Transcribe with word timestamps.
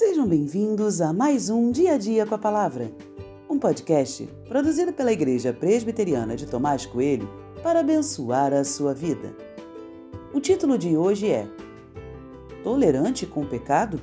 Sejam 0.00 0.26
bem-vindos 0.26 1.02
a 1.02 1.12
mais 1.12 1.50
um 1.50 1.70
Dia 1.70 1.92
a 1.92 1.98
Dia 1.98 2.24
com 2.24 2.34
a 2.34 2.38
Palavra, 2.38 2.90
um 3.50 3.58
podcast 3.58 4.26
produzido 4.48 4.94
pela 4.94 5.12
Igreja 5.12 5.52
Presbiteriana 5.52 6.36
de 6.36 6.46
Tomás 6.46 6.86
Coelho 6.86 7.28
para 7.62 7.80
abençoar 7.80 8.54
a 8.54 8.64
sua 8.64 8.94
vida. 8.94 9.36
O 10.32 10.40
título 10.40 10.78
de 10.78 10.96
hoje 10.96 11.30
é 11.30 11.46
Tolerante 12.64 13.26
com 13.26 13.42
o 13.42 13.46
pecado? 13.46 14.00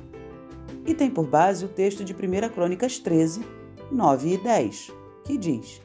E 0.86 0.94
tem 0.94 1.10
por 1.10 1.26
base 1.26 1.64
o 1.64 1.68
texto 1.68 2.04
de 2.04 2.12
1 2.12 2.48
Crônicas 2.54 3.00
13, 3.00 3.44
9 3.90 4.34
e 4.34 4.38
10, 4.38 4.92
que 5.24 5.36
diz: 5.36 5.82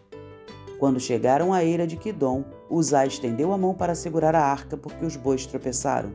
Quando 0.77 0.99
chegaram 0.99 1.51
à 1.51 1.65
eira 1.65 1.87
de 1.87 1.97
Quidom, 1.97 2.45
Uzá 2.69 3.03
estendeu 3.03 3.51
a 3.51 3.57
mão 3.57 3.73
para 3.73 3.95
segurar 3.95 4.35
a 4.35 4.45
arca 4.45 4.77
porque 4.77 5.03
os 5.03 5.15
bois 5.15 5.47
tropeçaram. 5.47 6.13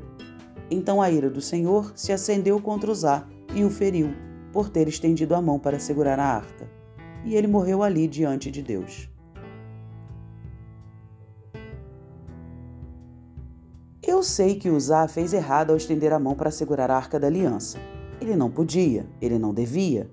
Então 0.70 1.02
a 1.02 1.10
ira 1.10 1.28
do 1.28 1.40
Senhor 1.40 1.90
se 1.96 2.12
acendeu 2.12 2.60
contra 2.60 2.92
Uzá 2.92 3.26
e 3.54 3.64
o 3.64 3.70
feriu, 3.70 4.10
por 4.52 4.68
ter 4.68 4.88
estendido 4.88 5.34
a 5.34 5.42
mão 5.42 5.58
para 5.58 5.78
segurar 5.78 6.18
a 6.18 6.24
arca. 6.24 6.68
E 7.24 7.34
ele 7.34 7.46
morreu 7.46 7.82
ali 7.82 8.06
diante 8.06 8.50
de 8.50 8.62
Deus. 8.62 9.10
Eu 14.02 14.22
sei 14.22 14.56
que 14.56 14.70
Uzá 14.70 15.06
fez 15.06 15.32
errado 15.32 15.70
ao 15.70 15.76
estender 15.76 16.12
a 16.12 16.18
mão 16.18 16.34
para 16.34 16.50
segurar 16.50 16.90
a 16.90 16.96
arca 16.96 17.20
da 17.20 17.26
aliança. 17.26 17.78
Ele 18.20 18.34
não 18.34 18.50
podia, 18.50 19.06
ele 19.20 19.38
não 19.38 19.52
devia, 19.52 20.10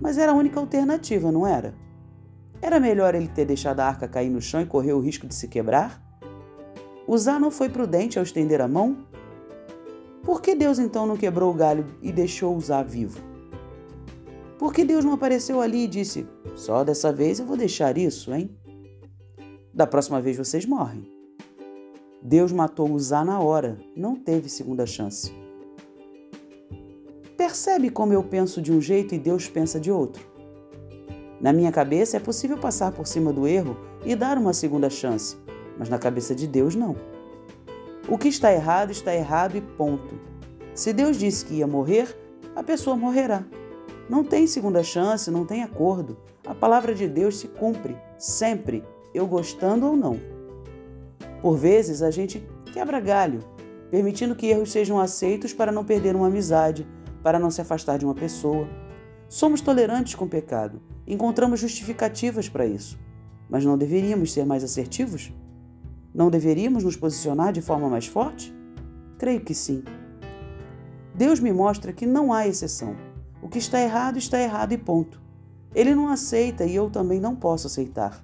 mas 0.00 0.18
era 0.18 0.32
a 0.32 0.34
única 0.34 0.60
alternativa, 0.60 1.32
não 1.32 1.46
era? 1.46 1.74
Era 2.60 2.80
melhor 2.80 3.14
ele 3.14 3.28
ter 3.28 3.44
deixado 3.44 3.80
a 3.80 3.86
arca 3.86 4.08
cair 4.08 4.28
no 4.28 4.40
chão 4.40 4.60
e 4.60 4.66
correr 4.66 4.92
o 4.92 5.00
risco 5.00 5.26
de 5.26 5.34
se 5.34 5.48
quebrar? 5.48 6.02
Uzá 7.06 7.38
não 7.38 7.50
foi 7.50 7.68
prudente 7.68 8.18
ao 8.18 8.24
estender 8.24 8.60
a 8.60 8.68
mão? 8.68 9.06
Por 10.28 10.42
que 10.42 10.54
Deus 10.54 10.78
então 10.78 11.06
não 11.06 11.16
quebrou 11.16 11.50
o 11.50 11.54
galho 11.54 11.86
e 12.02 12.12
deixou 12.12 12.54
usar 12.54 12.82
vivo? 12.82 13.18
Por 14.58 14.74
que 14.74 14.84
Deus 14.84 15.02
não 15.02 15.14
apareceu 15.14 15.58
ali 15.58 15.84
e 15.84 15.86
disse: 15.86 16.28
Só 16.54 16.84
dessa 16.84 17.10
vez 17.10 17.40
eu 17.40 17.46
vou 17.46 17.56
deixar 17.56 17.96
isso, 17.96 18.34
hein? 18.34 18.54
Da 19.72 19.86
próxima 19.86 20.20
vez 20.20 20.36
vocês 20.36 20.66
morrem. 20.66 21.10
Deus 22.20 22.52
matou 22.52 22.90
Uzá 22.92 23.24
na 23.24 23.40
hora, 23.40 23.80
não 23.96 24.16
teve 24.16 24.50
segunda 24.50 24.84
chance. 24.84 25.32
Percebe 27.34 27.88
como 27.88 28.12
eu 28.12 28.22
penso 28.22 28.60
de 28.60 28.70
um 28.70 28.82
jeito 28.82 29.14
e 29.14 29.18
Deus 29.18 29.48
pensa 29.48 29.80
de 29.80 29.90
outro? 29.90 30.22
Na 31.40 31.54
minha 31.54 31.72
cabeça 31.72 32.18
é 32.18 32.20
possível 32.20 32.58
passar 32.58 32.92
por 32.92 33.06
cima 33.06 33.32
do 33.32 33.46
erro 33.46 33.78
e 34.04 34.14
dar 34.14 34.36
uma 34.36 34.52
segunda 34.52 34.90
chance, 34.90 35.38
mas 35.78 35.88
na 35.88 35.98
cabeça 35.98 36.34
de 36.34 36.46
Deus 36.46 36.74
não. 36.74 37.17
O 38.08 38.16
que 38.16 38.28
está 38.28 38.50
errado, 38.50 38.90
está 38.90 39.14
errado 39.14 39.56
e 39.56 39.60
ponto. 39.60 40.18
Se 40.74 40.94
Deus 40.94 41.18
disse 41.18 41.44
que 41.44 41.56
ia 41.56 41.66
morrer, 41.66 42.16
a 42.56 42.62
pessoa 42.62 42.96
morrerá. 42.96 43.44
Não 44.08 44.24
tem 44.24 44.46
segunda 44.46 44.82
chance, 44.82 45.30
não 45.30 45.44
tem 45.44 45.62
acordo. 45.62 46.16
A 46.46 46.54
palavra 46.54 46.94
de 46.94 47.06
Deus 47.06 47.36
se 47.36 47.48
cumpre, 47.48 47.94
sempre, 48.16 48.82
eu 49.12 49.26
gostando 49.26 49.86
ou 49.86 49.94
não. 49.94 50.18
Por 51.42 51.58
vezes 51.58 52.00
a 52.00 52.10
gente 52.10 52.42
quebra 52.72 52.98
galho, 52.98 53.40
permitindo 53.90 54.34
que 54.34 54.46
erros 54.46 54.72
sejam 54.72 54.98
aceitos 54.98 55.52
para 55.52 55.70
não 55.70 55.84
perder 55.84 56.16
uma 56.16 56.28
amizade, 56.28 56.88
para 57.22 57.38
não 57.38 57.50
se 57.50 57.60
afastar 57.60 57.98
de 57.98 58.06
uma 58.06 58.14
pessoa. 58.14 58.66
Somos 59.28 59.60
tolerantes 59.60 60.14
com 60.14 60.24
o 60.24 60.28
pecado, 60.28 60.80
encontramos 61.06 61.60
justificativas 61.60 62.48
para 62.48 62.64
isso, 62.64 62.98
mas 63.50 63.66
não 63.66 63.76
deveríamos 63.76 64.32
ser 64.32 64.46
mais 64.46 64.64
assertivos? 64.64 65.30
Não 66.18 66.30
deveríamos 66.30 66.82
nos 66.82 66.96
posicionar 66.96 67.52
de 67.52 67.62
forma 67.62 67.88
mais 67.88 68.08
forte? 68.08 68.52
Creio 69.18 69.40
que 69.40 69.54
sim. 69.54 69.84
Deus 71.14 71.38
me 71.38 71.52
mostra 71.52 71.92
que 71.92 72.04
não 72.04 72.32
há 72.32 72.44
exceção. 72.44 72.96
O 73.40 73.48
que 73.48 73.58
está 73.58 73.80
errado, 73.80 74.18
está 74.18 74.40
errado 74.40 74.72
e 74.72 74.76
ponto. 74.76 75.22
Ele 75.72 75.94
não 75.94 76.08
aceita 76.08 76.64
e 76.64 76.74
eu 76.74 76.90
também 76.90 77.20
não 77.20 77.36
posso 77.36 77.68
aceitar. 77.68 78.20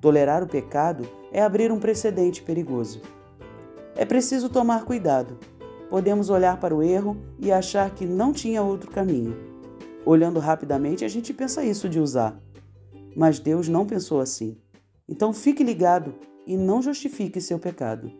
Tolerar 0.00 0.42
o 0.42 0.46
pecado 0.46 1.06
é 1.30 1.42
abrir 1.42 1.70
um 1.70 1.78
precedente 1.78 2.40
perigoso. 2.42 3.02
É 3.94 4.06
preciso 4.06 4.48
tomar 4.48 4.86
cuidado. 4.86 5.38
Podemos 5.90 6.30
olhar 6.30 6.58
para 6.58 6.74
o 6.74 6.82
erro 6.82 7.14
e 7.38 7.52
achar 7.52 7.90
que 7.90 8.06
não 8.06 8.32
tinha 8.32 8.62
outro 8.62 8.90
caminho. 8.90 9.36
Olhando 10.06 10.40
rapidamente, 10.40 11.04
a 11.04 11.08
gente 11.08 11.34
pensa 11.34 11.62
isso 11.62 11.90
de 11.90 12.00
usar. 12.00 12.40
Mas 13.14 13.38
Deus 13.38 13.68
não 13.68 13.84
pensou 13.84 14.18
assim. 14.18 14.56
Então 15.06 15.34
fique 15.34 15.62
ligado 15.62 16.14
e 16.48 16.56
não 16.56 16.80
justifique 16.80 17.42
seu 17.42 17.58
pecado. 17.58 18.10